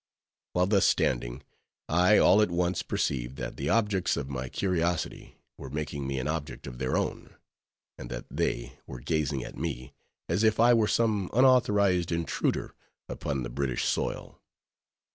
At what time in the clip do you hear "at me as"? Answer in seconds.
9.43-10.43